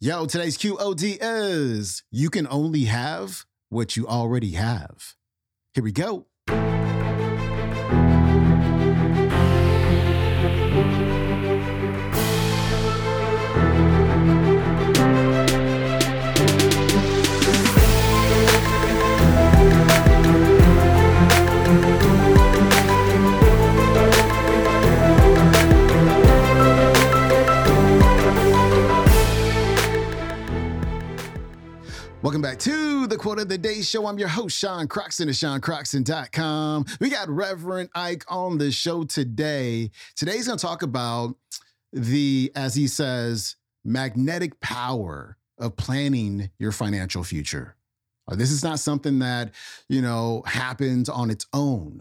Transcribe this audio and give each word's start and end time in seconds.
Yo, 0.00 0.26
today's 0.26 0.56
QOD 0.56 1.18
is 1.20 2.04
you 2.12 2.30
can 2.30 2.46
only 2.52 2.84
have 2.84 3.44
what 3.68 3.96
you 3.96 4.06
already 4.06 4.52
have. 4.52 5.16
Here 5.74 5.82
we 5.82 5.90
go. 5.90 6.26
To 32.58 33.06
the 33.06 33.16
Quote 33.16 33.38
of 33.38 33.48
the 33.48 33.56
Day 33.56 33.82
Show. 33.82 34.06
I'm 34.06 34.18
your 34.18 34.28
host, 34.28 34.58
Sean 34.58 34.88
Croxton 34.88 35.28
of 35.28 35.36
SeanCroxton.com. 35.36 36.86
We 37.00 37.08
got 37.08 37.28
Reverend 37.28 37.90
Ike 37.94 38.24
on 38.26 38.58
the 38.58 38.72
show 38.72 39.04
today. 39.04 39.92
Today's 40.16 40.48
going 40.48 40.58
to 40.58 40.66
talk 40.66 40.82
about 40.82 41.36
the, 41.92 42.50
as 42.56 42.74
he 42.74 42.88
says, 42.88 43.54
magnetic 43.84 44.58
power 44.58 45.36
of 45.58 45.76
planning 45.76 46.50
your 46.58 46.72
financial 46.72 47.22
future. 47.22 47.76
Uh, 48.26 48.34
This 48.34 48.50
is 48.50 48.64
not 48.64 48.80
something 48.80 49.20
that, 49.20 49.52
you 49.88 50.02
know, 50.02 50.42
happens 50.44 51.08
on 51.08 51.30
its 51.30 51.46
own. 51.52 52.00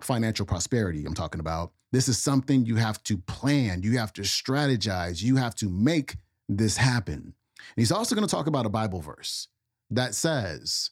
Financial 0.00 0.46
prosperity, 0.46 1.04
I'm 1.04 1.14
talking 1.14 1.40
about. 1.40 1.72
This 1.92 2.08
is 2.08 2.16
something 2.18 2.64
you 2.64 2.76
have 2.76 3.02
to 3.02 3.18
plan, 3.18 3.82
you 3.82 3.98
have 3.98 4.14
to 4.14 4.22
strategize, 4.22 5.22
you 5.22 5.36
have 5.36 5.54
to 5.56 5.68
make 5.68 6.16
this 6.48 6.78
happen. 6.78 7.16
And 7.16 7.76
he's 7.76 7.92
also 7.92 8.14
going 8.14 8.26
to 8.26 8.34
talk 8.34 8.46
about 8.46 8.64
a 8.64 8.70
Bible 8.70 9.02
verse 9.02 9.48
that 9.90 10.14
says, 10.14 10.90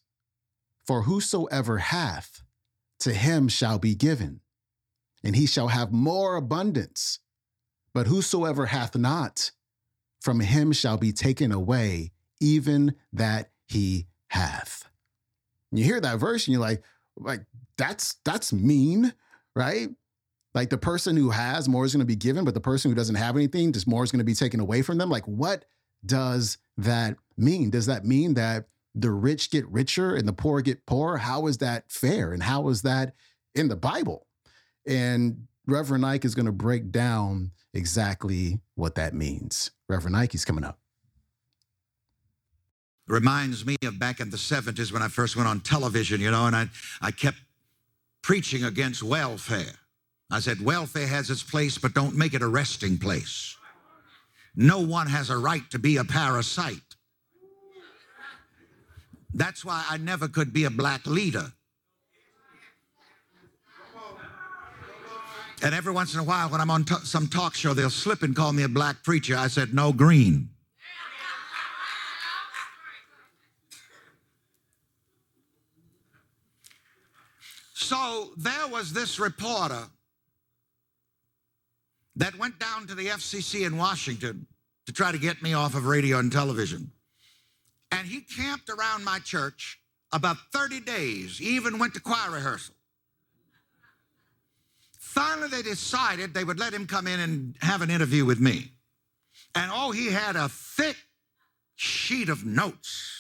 For 0.87 1.03
whosoever 1.03 1.79
hath, 1.79 2.43
to 3.01 3.13
him 3.13 3.49
shall 3.49 3.79
be 3.79 3.95
given, 3.95 4.41
and 5.23 5.37
he 5.37 5.47
shall 5.47 5.69
have 5.69 5.93
more 5.93 6.37
abundance. 6.37 7.21
But 7.95 8.07
whosoever 8.07 8.67
hath 8.67 8.97
not, 8.97 9.51
from 10.21 10.41
him 10.41 10.73
shall 10.73 10.97
be 10.97 11.13
taken 11.13 11.53
away, 11.53 12.13
even 12.41 12.95
that 13.13 13.51
he 13.67 14.07
hath. 14.29 14.89
And 15.71 15.79
you 15.79 15.85
hear 15.85 16.01
that 16.01 16.19
verse 16.19 16.47
and 16.47 16.53
you're 16.53 16.61
like, 16.61 16.83
like 17.17 17.45
that's 17.77 18.17
that's 18.25 18.53
mean, 18.53 19.13
right? 19.55 19.89
Like 20.55 20.71
the 20.71 20.79
person 20.79 21.17
who 21.17 21.31
has 21.31 21.69
more 21.69 21.85
is 21.85 21.93
going 21.93 22.01
to 22.01 22.07
be 22.07 22.17
given, 22.17 22.45
but 22.45 22.55
the 22.55 22.61
person 22.61 22.91
who 22.91 22.95
doesn't 22.95 23.15
have 23.15 23.37
anything, 23.37 23.73
just 23.73 23.87
more 23.87 24.03
is 24.03 24.11
going 24.11 24.19
to 24.19 24.25
be 24.25 24.35
taken 24.35 24.61
away 24.61 24.83
from 24.83 24.99
them. 24.99 25.11
Like, 25.11 25.25
what 25.25 25.65
does 26.05 26.59
that 26.79 27.17
mean? 27.37 27.71
Does 27.71 27.87
that 27.87 28.05
mean 28.05 28.35
that 28.35 28.67
the 29.01 29.11
rich 29.11 29.51
get 29.51 29.67
richer 29.69 30.15
and 30.15 30.27
the 30.29 30.33
poor 30.33 30.61
get 30.61 30.87
poorer? 30.87 31.19
How 31.19 31.47
is 31.47 31.59
that 31.59 31.91
fair? 31.91 32.33
And 32.33 32.43
how 32.43 32.69
is 32.69 32.83
that 32.83 33.15
in 33.55 33.69
the 33.69 33.77
Bible? 33.77 34.27
And 34.87 35.47
Reverend 35.67 36.07
Ike 36.07 36.25
is 36.25 36.35
going 36.35 36.47
to 36.47 36.53
break 36.53 36.91
down 36.91 37.53
exactly 37.75 38.61
what 38.75 38.95
that 38.97 39.15
means. 39.15 39.71
Reverend 39.89 40.17
Ike 40.17 40.35
is 40.35 40.45
coming 40.45 40.65
up. 40.65 40.79
reminds 43.07 43.65
me 43.65 43.77
of 43.85 43.99
back 43.99 44.21
in 44.21 44.31
the 44.31 44.37
70s 44.37 44.93
when 44.93 45.03
I 45.03 45.09
first 45.09 45.37
went 45.37 45.49
on 45.49 45.61
television, 45.61 46.21
you 46.21 46.31
know, 46.31 46.47
and 46.47 46.57
I, 46.57 46.69
I 47.01 47.11
kept 47.11 47.39
preaching 48.23 48.65
against 48.65 49.03
welfare. 49.03 49.75
I 50.31 50.41
said, 50.41 50.61
welfare 50.63 51.07
has 51.07 51.31
its 51.31 51.43
place, 51.43 51.79
but 51.79 51.95
don't 51.95 52.15
make 52.17 52.35
it 52.35 52.43
a 52.43 52.49
resting 52.49 52.99
place. 52.99 53.57
No 54.55 54.81
one 54.81 55.07
has 55.07 55.31
a 55.31 55.39
right 55.39 55.63
to 55.71 55.79
be 55.79 55.97
a 55.97 56.05
parasite. 56.05 56.97
That's 59.39 59.65
why 59.65 59.85
I 59.89 59.99
never 59.99 60.27
could 60.27 60.53
be 60.53 60.65
a 60.65 60.71
black 60.71 61.07
leader. 61.07 61.53
And 65.63 65.75
every 65.75 65.93
once 65.93 66.13
in 66.13 66.19
a 66.19 66.25
while, 66.25 66.49
when 66.49 66.61
I'm 66.61 66.71
on 66.71 66.85
t- 66.85 66.97
some 67.05 67.29
talk 67.29 67.55
show, 67.55 67.73
they'll 67.73 67.89
slip 67.89 68.23
and 68.23 68.35
call 68.35 68.53
me 68.53 68.65
a 68.65 68.69
black 68.69 69.05
preacher. 69.05 69.37
I 69.37 69.47
said, 69.47 69.73
no, 69.73 69.93
green. 69.93 70.51
So 77.75 78.31
there 78.37 78.67
was 78.69 78.93
this 78.93 79.21
reporter 79.21 79.85
that 82.17 82.37
went 82.39 82.59
down 82.59 82.89
to 82.89 82.97
the 82.97 83.07
FCC 83.07 83.65
in 83.65 83.77
Washington 83.77 84.49
to 84.87 84.93
try 84.93 85.13
to 85.13 85.19
get 85.19 85.43
me 85.43 85.55
off 85.55 85.77
of 85.77 85.87
radio 85.87 86.19
and 86.19 86.33
television. 86.33 86.91
And 87.91 88.07
he 88.07 88.21
camped 88.21 88.69
around 88.69 89.05
my 89.05 89.19
church 89.19 89.81
about 90.13 90.37
30 90.53 90.81
days, 90.81 91.41
even 91.41 91.79
went 91.79 91.95
to 91.95 92.01
choir 92.01 92.31
rehearsal. 92.31 92.75
Finally, 94.99 95.49
they 95.49 95.63
decided 95.63 96.35
they 96.35 96.45
would 96.45 96.59
let 96.59 96.73
him 96.73 96.87
come 96.87 97.07
in 97.07 97.19
and 97.21 97.57
have 97.61 97.83
an 97.83 97.91
interview 97.91 98.25
with 98.25 98.41
me. 98.41 98.73
And 99.55 99.71
oh, 99.75 99.91
he 99.91 100.07
had 100.07 100.37
a 100.37 100.49
thick 100.49 100.97
sheet 101.77 102.29
of 102.29 102.45
notes 102.45 103.19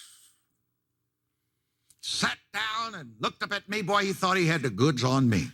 sat 2.00 2.38
down 2.52 2.94
and 2.94 3.14
looked 3.20 3.42
up 3.42 3.52
at 3.52 3.68
me. 3.68 3.82
Boy, 3.82 4.04
he 4.04 4.12
thought 4.12 4.36
he 4.36 4.46
had 4.46 4.62
the 4.62 4.70
goods 4.70 5.04
on 5.04 5.28
me. 5.28 5.48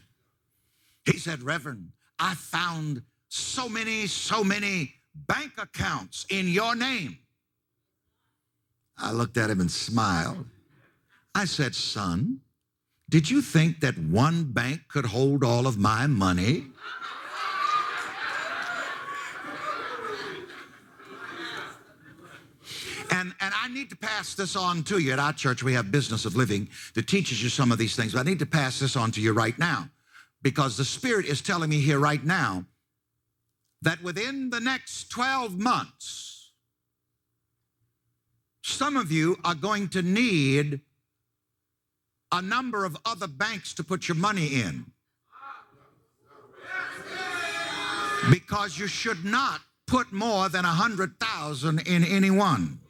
He 1.04 1.18
said, 1.18 1.42
Reverend, 1.42 1.90
I 2.18 2.34
found 2.34 3.02
so 3.28 3.68
many, 3.68 4.06
so 4.06 4.44
many 4.44 4.94
bank 5.14 5.52
accounts 5.58 6.26
in 6.30 6.48
your 6.48 6.74
name. 6.74 7.18
I 8.98 9.12
looked 9.12 9.36
at 9.36 9.50
him 9.50 9.60
and 9.60 9.70
smiled. 9.70 10.46
I 11.34 11.46
said, 11.46 11.74
Son, 11.74 12.40
did 13.10 13.28
you 13.28 13.42
think 13.42 13.80
that 13.80 13.98
one 13.98 14.44
bank 14.44 14.82
could 14.88 15.06
hold 15.06 15.44
all 15.44 15.66
of 15.66 15.76
my 15.76 16.06
money? 16.06 16.66
And, 23.10 23.34
and 23.40 23.54
I 23.54 23.68
need 23.68 23.90
to 23.90 23.96
pass 23.96 24.34
this 24.34 24.56
on 24.56 24.82
to 24.84 24.98
you. 24.98 25.12
At 25.12 25.18
our 25.18 25.32
church, 25.32 25.62
we 25.62 25.72
have 25.74 25.92
Business 25.92 26.24
of 26.24 26.34
Living 26.34 26.68
that 26.94 27.06
teaches 27.06 27.42
you 27.42 27.48
some 27.48 27.70
of 27.70 27.78
these 27.78 27.94
things, 27.94 28.12
but 28.12 28.20
I 28.20 28.22
need 28.22 28.38
to 28.40 28.46
pass 28.46 28.78
this 28.78 28.96
on 28.96 29.10
to 29.12 29.20
you 29.20 29.32
right 29.32 29.58
now 29.58 29.88
because 30.42 30.76
the 30.76 30.84
Spirit 30.84 31.26
is 31.26 31.40
telling 31.40 31.70
me 31.70 31.80
here 31.80 31.98
right 31.98 32.24
now 32.24 32.64
that 33.82 34.02
within 34.02 34.50
the 34.50 34.60
next 34.60 35.10
12 35.10 35.58
months, 35.58 36.33
some 38.66 38.96
of 38.96 39.12
you 39.12 39.36
are 39.44 39.54
going 39.54 39.88
to 39.88 40.00
need 40.00 40.80
a 42.32 42.40
number 42.40 42.86
of 42.86 42.96
other 43.04 43.26
banks 43.26 43.74
to 43.74 43.84
put 43.84 44.08
your 44.08 44.14
money 44.14 44.46
in. 44.46 44.86
Because 48.30 48.78
you 48.78 48.86
should 48.86 49.22
not 49.22 49.60
put 49.86 50.14
more 50.14 50.48
than 50.48 50.64
a 50.64 50.68
hundred 50.68 51.20
thousand 51.20 51.86
in 51.86 52.04
any 52.04 52.30
one. 52.30 52.80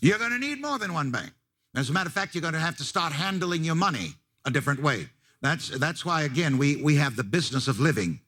You're 0.00 0.18
going 0.18 0.32
to 0.32 0.38
need 0.38 0.60
more 0.60 0.80
than 0.80 0.92
one 0.92 1.12
bank. 1.12 1.30
As 1.76 1.88
a 1.88 1.92
matter 1.92 2.08
of 2.08 2.12
fact, 2.12 2.34
you're 2.34 2.42
going 2.42 2.54
to 2.54 2.60
have 2.60 2.76
to 2.78 2.84
start 2.84 3.12
handling 3.12 3.62
your 3.62 3.76
money 3.76 4.14
a 4.44 4.50
different 4.50 4.82
way. 4.82 5.08
That's, 5.40 5.68
that's 5.68 6.04
why, 6.04 6.22
again, 6.22 6.58
we, 6.58 6.82
we 6.82 6.96
have 6.96 7.16
the 7.16 7.24
business 7.24 7.68
of 7.68 7.78
living 7.78 8.20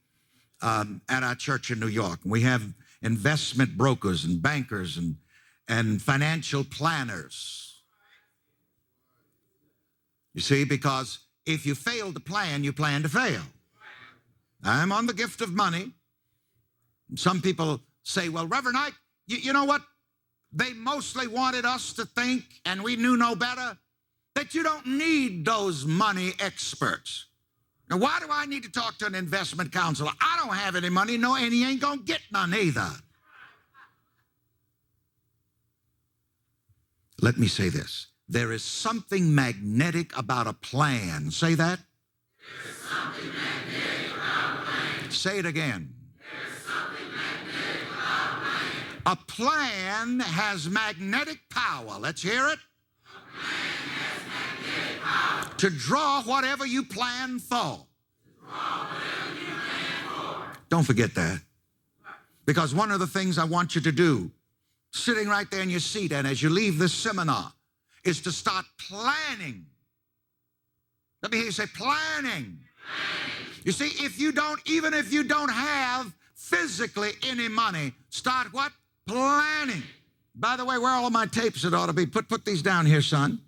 um, 0.61 1.01
at 1.09 1.23
our 1.23 1.35
church 1.35 1.71
in 1.71 1.79
New 1.79 1.87
York. 1.87 2.19
We 2.23 2.41
have 2.41 2.63
investment 3.01 3.77
brokers 3.77 4.23
and 4.23 4.41
bankers 4.41 4.97
and, 4.97 5.17
and 5.67 6.01
financial 6.01 6.63
planners. 6.63 7.81
You 10.33 10.41
see, 10.41 10.63
because 10.63 11.19
if 11.45 11.65
you 11.65 11.75
fail 11.75 12.13
to 12.13 12.19
plan, 12.19 12.63
you 12.63 12.71
plan 12.71 13.03
to 13.03 13.09
fail. 13.09 13.41
I'm 14.63 14.91
on 14.91 15.05
the 15.05 15.13
gift 15.13 15.41
of 15.41 15.51
money. 15.51 15.91
Some 17.15 17.41
people 17.41 17.81
say, 18.03 18.29
well, 18.29 18.47
Reverend 18.47 18.77
Ike, 18.77 18.93
you, 19.27 19.37
you 19.37 19.53
know 19.53 19.65
what? 19.65 19.81
They 20.53 20.73
mostly 20.73 21.27
wanted 21.27 21.65
us 21.65 21.93
to 21.93 22.05
think, 22.05 22.43
and 22.65 22.83
we 22.83 22.95
knew 22.95 23.17
no 23.17 23.35
better, 23.35 23.77
that 24.35 24.53
you 24.55 24.63
don't 24.63 24.85
need 24.85 25.45
those 25.45 25.85
money 25.85 26.33
experts. 26.39 27.25
Now, 27.89 27.97
why 27.97 28.19
do 28.21 28.27
I 28.29 28.45
need 28.45 28.63
to 28.63 28.71
talk 28.71 28.97
to 28.99 29.05
an 29.05 29.15
investment 29.15 29.71
counselor? 29.71 30.11
I 30.21 30.41
don't 30.41 30.55
have 30.55 30.75
any 30.75 30.89
money, 30.89 31.17
no, 31.17 31.35
and 31.35 31.51
he 31.51 31.65
ain't 31.65 31.81
gonna 31.81 32.01
get 32.01 32.21
none 32.31 32.53
either. 32.53 32.89
Let 37.21 37.37
me 37.37 37.47
say 37.47 37.69
this 37.69 38.07
there 38.29 38.53
is 38.53 38.63
something 38.63 39.35
magnetic 39.35 40.17
about 40.17 40.47
a 40.47 40.53
plan. 40.53 41.29
Say 41.31 41.53
that. 41.55 41.79
Plan. 42.87 43.11
Say 45.11 45.37
it 45.39 45.45
again. 45.45 45.93
Something 46.65 47.07
magnetic 47.13 47.81
about 47.93 48.37
a 49.05 49.15
plan. 49.15 49.17
a 49.17 49.17
plan 49.27 50.19
has 50.21 50.69
magnetic 50.69 51.39
power. 51.49 51.99
Let's 51.99 52.21
hear 52.21 52.47
it. 52.47 52.59
To 55.61 55.69
draw 55.69 56.23
whatever 56.23 56.65
you 56.65 56.81
plan 56.81 57.37
for. 57.37 57.85
Don't 60.69 60.83
forget 60.83 61.13
that. 61.13 61.39
Because 62.47 62.73
one 62.73 62.89
of 62.89 62.99
the 62.99 63.05
things 63.05 63.37
I 63.37 63.43
want 63.43 63.75
you 63.75 63.81
to 63.81 63.91
do, 63.91 64.31
sitting 64.91 65.27
right 65.27 65.49
there 65.51 65.61
in 65.61 65.69
your 65.69 65.79
seat, 65.79 66.13
and 66.13 66.25
as 66.25 66.41
you 66.41 66.49
leave 66.49 66.79
this 66.79 66.93
seminar, 66.93 67.53
is 68.03 68.21
to 68.21 68.31
start 68.31 68.65
planning. 68.89 69.67
Let 71.21 71.31
me 71.31 71.37
hear 71.37 71.45
you 71.45 71.51
say 71.51 71.67
planning. 71.75 72.57
You 73.63 73.71
see, 73.71 74.03
if 74.03 74.19
you 74.19 74.31
don't, 74.31 74.59
even 74.67 74.95
if 74.95 75.13
you 75.13 75.23
don't 75.23 75.51
have 75.51 76.11
physically 76.33 77.11
any 77.23 77.47
money, 77.47 77.93
start 78.09 78.51
what? 78.51 78.71
Planning. 79.07 79.83
By 80.33 80.55
the 80.55 80.65
way, 80.65 80.79
where 80.79 80.89
are 80.89 81.01
all 81.01 81.07
of 81.07 81.13
my 81.13 81.27
tapes 81.27 81.63
it 81.65 81.75
ought 81.75 81.85
to 81.85 81.93
be? 81.93 82.07
Put, 82.07 82.27
put 82.27 82.45
these 82.45 82.63
down 82.63 82.87
here, 82.87 83.03
son, 83.03 83.39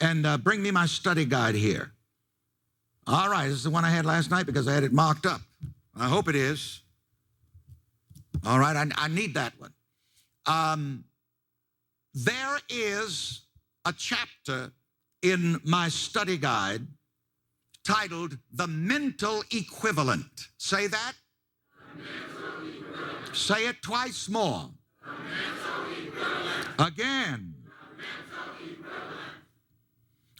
and 0.00 0.26
uh, 0.26 0.38
bring 0.38 0.62
me 0.62 0.70
my 0.70 0.86
study 0.86 1.24
guide 1.24 1.54
here. 1.54 1.92
All 3.06 3.28
right, 3.28 3.46
this 3.46 3.58
is 3.58 3.64
the 3.64 3.70
one 3.70 3.84
I 3.84 3.90
had 3.90 4.04
last 4.04 4.30
night 4.30 4.46
because 4.46 4.66
I 4.66 4.74
had 4.74 4.84
it 4.84 4.92
marked 4.92 5.26
up. 5.26 5.40
I 5.96 6.08
hope 6.08 6.28
it 6.28 6.34
is. 6.34 6.82
All 8.44 8.58
right, 8.58 8.76
I, 8.76 8.86
I 8.96 9.08
need 9.08 9.34
that 9.34 9.52
one. 9.58 9.72
Um, 10.46 11.04
there 12.14 12.58
is 12.68 13.42
a 13.84 13.92
chapter 13.92 14.72
in 15.22 15.60
my 15.64 15.88
study 15.88 16.36
guide 16.36 16.86
titled 17.84 18.36
The 18.52 18.66
Mental 18.66 19.42
Equivalent. 19.52 20.48
Say 20.58 20.86
that. 20.88 21.12
Say 23.32 23.66
it 23.66 23.82
twice 23.82 24.28
more. 24.28 24.70
Again. 26.78 27.55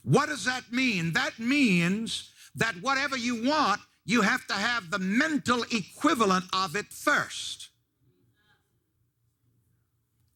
What 0.06 0.28
does 0.28 0.44
that 0.44 0.70
mean? 0.70 1.14
That 1.14 1.36
means 1.36 2.30
that 2.54 2.76
whatever 2.80 3.16
you 3.16 3.42
want, 3.42 3.80
you 4.04 4.22
have 4.22 4.46
to 4.46 4.54
have 4.54 4.88
the 4.88 5.00
mental 5.00 5.64
equivalent 5.72 6.44
of 6.52 6.76
it 6.76 6.86
first. 6.92 7.70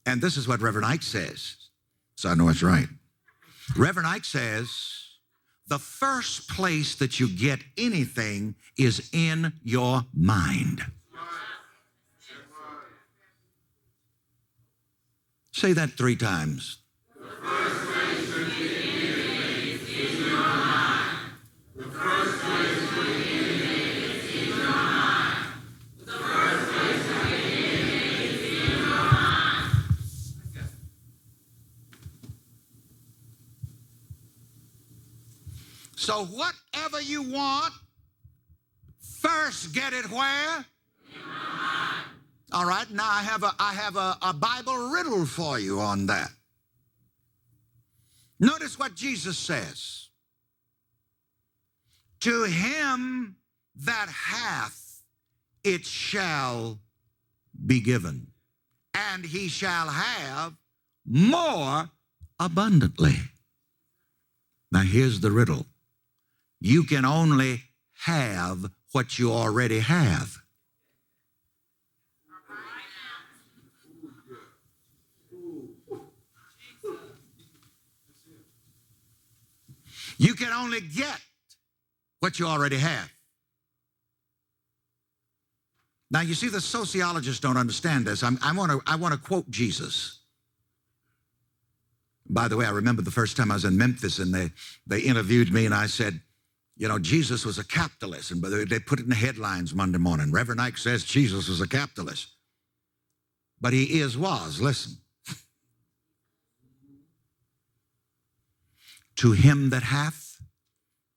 And 0.05 0.21
this 0.21 0.37
is 0.37 0.49
what 0.49 0.61
Reverend 0.61 0.87
Ike 0.87 1.05
says. 1.05 1.55
So 2.17 2.29
I 2.29 2.35
know 2.35 2.49
it's 2.49 2.65
right. 2.65 2.89
Reverend 3.77 4.09
Ike 4.09 4.25
says 4.25 4.71
the 5.69 5.79
first 5.79 6.49
place 6.49 6.97
that 6.97 7.21
you 7.21 7.29
get 7.29 7.61
anything 7.79 8.57
is 8.77 9.09
in 9.13 9.53
your 9.63 10.03
mind. 10.13 10.85
Say 15.53 15.73
that 15.75 15.91
three 15.91 16.17
times. 16.17 16.80
So 36.01 36.25
whatever 36.25 37.03
you 37.03 37.21
want, 37.21 37.75
first 39.21 39.75
get 39.75 39.93
it 39.93 40.11
where? 40.11 40.65
All 42.53 42.65
right, 42.65 42.91
now 42.91 43.07
I 43.07 43.23
have 43.23 43.43
a 43.43 43.53
I 43.59 43.75
have 43.75 43.97
a, 43.97 44.17
a 44.23 44.33
Bible 44.33 44.89
riddle 44.89 45.27
for 45.27 45.59
you 45.59 45.79
on 45.79 46.07
that. 46.07 46.31
Notice 48.41 48.79
what 48.79 48.95
Jesus 48.95 49.37
says. 49.37 50.09
To 52.21 52.45
him 52.45 53.37
that 53.77 54.09
hath, 54.09 55.03
it 55.63 55.85
shall 55.85 56.79
be 57.67 57.83
given, 57.83 58.29
and 58.95 59.23
he 59.23 59.49
shall 59.49 59.89
have 59.89 60.55
more 61.05 61.91
abundantly. 62.39 63.17
Now 64.73 64.81
here's 64.81 65.21
the 65.21 65.31
riddle 65.31 65.67
you 66.61 66.85
can 66.85 67.05
only 67.05 67.63
have 68.05 68.71
what 68.93 69.19
you 69.19 69.33
already 69.33 69.81
have. 69.81 70.37
You 80.19 80.35
can 80.35 80.53
only 80.53 80.83
get 80.83 81.19
what 82.19 82.39
you 82.39 82.47
already 82.47 82.77
have. 82.77 83.11
Now, 86.11 86.21
you 86.21 86.35
see, 86.35 86.49
the 86.49 86.61
sociologists 86.61 87.41
don't 87.41 87.57
understand 87.57 88.05
this. 88.05 88.23
I'm, 88.23 88.39
I 88.43 88.53
want 88.53 88.71
to 88.73 88.83
I 88.87 88.97
want 88.97 89.15
to 89.15 89.21
quote 89.21 89.49
Jesus. 89.49 90.19
By 92.29 92.49
the 92.49 92.57
way, 92.57 92.67
I 92.67 92.71
remember 92.71 93.01
the 93.03 93.11
first 93.11 93.37
time 93.37 93.51
I 93.51 93.55
was 93.55 93.65
in 93.65 93.77
Memphis 93.77 94.19
and 94.19 94.33
they, 94.33 94.51
they 94.87 95.01
interviewed 95.01 95.53
me 95.53 95.67
and 95.67 95.75
I 95.75 95.87
said, 95.87 96.21
you 96.81 96.89
know, 96.89 96.99
Jesus 96.99 97.45
was 97.45 97.59
a 97.59 97.65
capitalist. 97.65 98.31
And 98.31 98.43
they 98.43 98.79
put 98.79 99.01
it 99.01 99.03
in 99.03 99.11
the 99.11 99.15
headlines 99.15 99.75
Monday 99.75 99.99
morning. 99.99 100.33
Reverend 100.33 100.63
Ike 100.63 100.79
says 100.79 101.05
Jesus 101.05 101.47
was 101.47 101.61
a 101.61 101.69
capitalist. 101.69 102.29
But 103.61 103.75
he 103.75 104.01
is, 104.01 104.17
was. 104.17 104.63
Listen. 104.63 104.97
to 109.17 109.33
him 109.33 109.69
that 109.69 109.83
hath, 109.83 110.41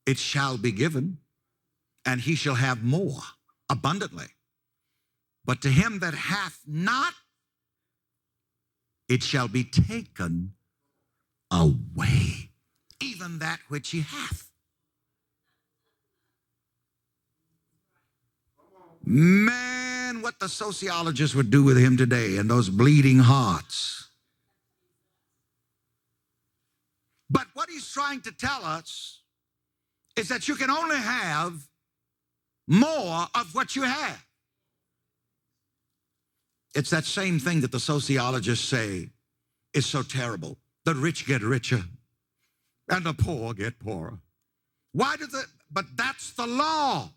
it 0.05 0.17
shall 0.17 0.57
be 0.57 0.73
given, 0.73 1.19
and 2.05 2.19
he 2.19 2.35
shall 2.35 2.55
have 2.55 2.83
more 2.83 3.21
abundantly. 3.69 4.27
But 5.45 5.61
to 5.61 5.69
him 5.69 5.99
that 5.99 6.13
hath 6.13 6.59
not, 6.67 7.13
it 9.07 9.23
shall 9.23 9.47
be 9.47 9.63
taken 9.63 10.55
away, 11.49 12.49
even 13.01 13.39
that 13.39 13.59
which 13.69 13.91
he 13.91 14.01
hath. 14.01 14.42
Man, 19.05 20.21
what 20.21 20.39
the 20.39 20.47
sociologists 20.47 21.35
would 21.35 21.49
do 21.49 21.63
with 21.63 21.77
him 21.77 21.97
today 21.97 22.37
and 22.37 22.49
those 22.49 22.69
bleeding 22.69 23.19
hearts. 23.19 24.07
But 27.29 27.47
what 27.53 27.69
he's 27.69 27.91
trying 27.91 28.21
to 28.21 28.31
tell 28.31 28.63
us 28.63 29.21
is 30.15 30.29
that 30.29 30.47
you 30.47 30.55
can 30.55 30.69
only 30.69 30.97
have 30.97 31.67
more 32.67 33.27
of 33.35 33.53
what 33.53 33.75
you 33.75 33.81
have. 33.81 34.25
It's 36.75 36.89
that 36.91 37.05
same 37.05 37.39
thing 37.39 37.61
that 37.61 37.71
the 37.71 37.79
sociologists 37.79 38.67
say 38.67 39.09
is 39.73 39.85
so 39.85 40.01
terrible. 40.01 40.57
The 40.85 40.95
rich 40.95 41.25
get 41.27 41.41
richer 41.41 41.83
and 42.89 43.05
the 43.05 43.13
poor 43.13 43.53
get 43.53 43.79
poorer. 43.79 44.19
Why 44.91 45.15
do 45.17 45.25
the, 45.25 45.45
but 45.71 45.85
that's 45.95 46.31
the 46.31 46.47
law. 46.47 47.09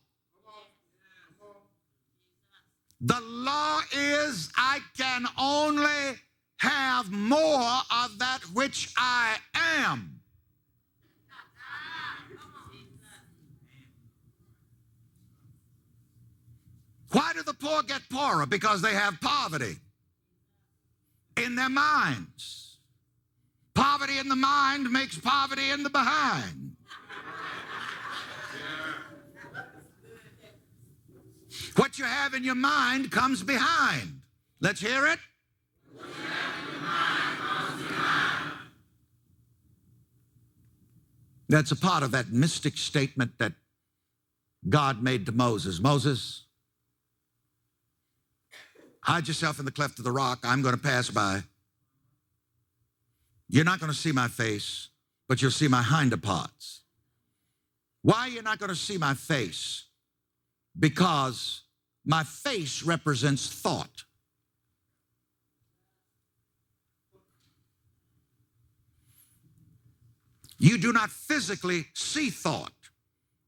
The 3.01 3.21
law 3.21 3.81
is 3.93 4.51
I 4.57 4.81
can 4.97 5.27
only 5.39 6.19
have 6.59 7.11
more 7.11 7.79
of 8.05 8.19
that 8.19 8.41
which 8.55 8.93
I 8.97 9.37
am. 9.55 10.21
Why 17.13 17.33
do 17.35 17.43
the 17.43 17.55
poor 17.55 17.83
get 17.83 18.03
poorer? 18.11 18.47
Because 18.47 18.83
they 18.83 18.93
have 18.93 19.21
poverty 19.21 19.77
in 21.37 21.55
their 21.55 21.69
minds. 21.69 22.79
Poverty 23.75 24.19
in 24.19 24.29
the 24.29 24.37
mind 24.37 24.91
makes 24.91 25.19
poverty 25.19 25.71
in 25.71 25.83
the 25.83 25.91
behind. 25.91 26.66
You 31.99 32.05
have 32.05 32.35
in 32.35 32.45
your 32.45 32.55
mind 32.55 33.11
comes 33.11 33.43
behind. 33.43 34.21
Let's 34.61 34.81
hear 34.81 35.07
it. 35.07 35.19
That's 41.49 41.71
a 41.71 41.77
part 41.77 42.03
of 42.03 42.11
that 42.11 42.33
mystic 42.33 42.77
statement 42.77 43.39
that 43.39 43.53
God 44.69 45.03
made 45.03 45.27
to 45.27 45.33
Moses. 45.33 45.81
Moses, 45.81 46.45
hide 49.01 49.29
yourself 49.29 49.59
in 49.61 49.65
the 49.65 49.71
cleft 49.71 49.99
of 49.99 50.05
the 50.05 50.11
rock. 50.11 50.41
I'm 50.43 50.63
going 50.63 50.75
to 50.75 50.81
pass 50.81 51.09
by. 51.09 51.45
You're 53.49 53.65
not 53.65 53.79
going 53.79 53.93
to 53.93 53.97
see 53.97 54.11
my 54.11 54.27
face, 54.27 54.89
but 55.29 55.41
you'll 55.41 55.53
see 55.53 55.69
my 55.69 55.83
hinder 55.83 56.17
parts. 56.17 56.81
Why 58.03 58.27
you're 58.27 58.43
not 58.43 58.59
going 58.59 58.71
to 58.71 58.77
see 58.77 58.99
my 58.99 59.15
face? 59.15 59.85
Because 60.79 61.63
my 62.07 62.23
face 62.23 62.85
represents 62.85 63.49
thought. 63.49 64.05
You 70.59 70.79
do 70.79 70.93
not 70.93 71.11
physically 71.11 71.87
see 71.93 72.31
thought, 72.31 72.73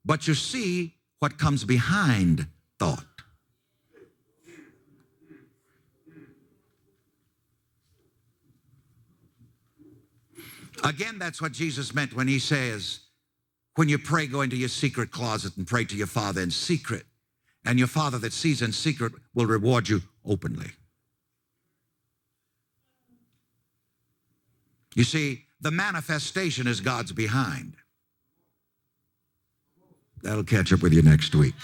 but 0.04 0.26
you 0.28 0.34
see 0.34 0.96
what 1.20 1.38
comes 1.38 1.64
behind 1.64 2.46
thought. 2.78 3.04
Again, 10.84 11.18
that's 11.18 11.40
what 11.40 11.52
Jesus 11.52 11.94
meant 11.94 12.14
when 12.14 12.28
he 12.28 12.38
says, 12.38 13.00
when 13.74 13.88
you 13.88 13.98
pray, 13.98 14.26
go 14.26 14.42
into 14.42 14.56
your 14.56 14.68
secret 14.68 15.10
closet 15.10 15.56
and 15.56 15.66
pray 15.66 15.84
to 15.84 15.96
your 15.96 16.06
Father 16.06 16.40
in 16.40 16.50
secret, 16.50 17.04
and 17.68 17.78
your 17.78 17.86
Father 17.86 18.16
that 18.18 18.32
sees 18.32 18.62
in 18.62 18.72
secret 18.72 19.12
will 19.34 19.44
reward 19.44 19.90
you 19.90 20.00
openly. 20.24 20.70
You 24.94 25.04
see, 25.04 25.44
the 25.60 25.70
manifestation 25.70 26.66
is 26.66 26.80
God's 26.80 27.12
behind. 27.12 27.74
That'll 30.22 30.44
catch 30.44 30.72
up 30.72 30.82
with 30.82 30.94
you 30.94 31.02
next 31.02 31.34
week. 31.34 31.54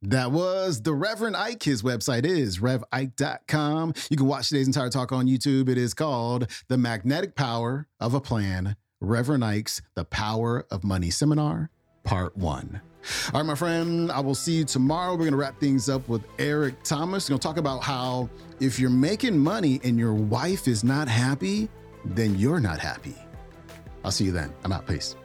That 0.00 0.32
was 0.32 0.82
the 0.82 0.92
Reverend 0.92 1.36
Ike. 1.36 1.62
His 1.62 1.82
website 1.82 2.24
is 2.24 2.58
revike.com. 2.58 3.94
You 4.10 4.16
can 4.16 4.26
watch 4.26 4.48
today's 4.48 4.66
entire 4.66 4.90
talk 4.90 5.12
on 5.12 5.26
YouTube. 5.26 5.68
It 5.68 5.78
is 5.78 5.94
called 5.94 6.50
The 6.68 6.78
Magnetic 6.78 7.34
Power 7.36 7.86
of 8.00 8.14
a 8.14 8.20
Plan 8.20 8.76
Reverend 9.00 9.44
Ike's 9.44 9.82
The 9.94 10.04
Power 10.04 10.66
of 10.70 10.84
Money 10.84 11.10
Seminar, 11.10 11.70
Part 12.04 12.36
1. 12.36 12.80
All 13.32 13.40
right, 13.40 13.46
my 13.46 13.54
friend, 13.54 14.10
I 14.10 14.20
will 14.20 14.34
see 14.34 14.52
you 14.52 14.64
tomorrow. 14.64 15.12
We're 15.12 15.18
going 15.18 15.32
to 15.32 15.36
wrap 15.36 15.60
things 15.60 15.88
up 15.88 16.08
with 16.08 16.24
Eric 16.38 16.82
Thomas. 16.84 17.28
We're 17.28 17.34
going 17.34 17.40
to 17.40 17.48
talk 17.48 17.56
about 17.58 17.82
how 17.82 18.30
if 18.60 18.78
you're 18.78 18.88
making 18.90 19.38
money 19.38 19.80
and 19.84 19.98
your 19.98 20.14
wife 20.14 20.66
is 20.68 20.84
not 20.84 21.06
happy, 21.08 21.68
then 22.04 22.38
you're 22.38 22.60
not 22.60 22.78
happy. 22.78 23.16
I'll 24.04 24.10
see 24.10 24.24
you 24.24 24.32
then. 24.32 24.52
I'm 24.64 24.72
out. 24.72 24.86
Peace. 24.86 25.16